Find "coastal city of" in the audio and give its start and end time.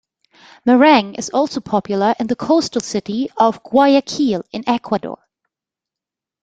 2.35-3.61